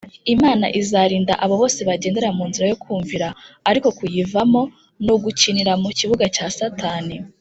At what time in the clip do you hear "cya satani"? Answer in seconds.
6.35-7.15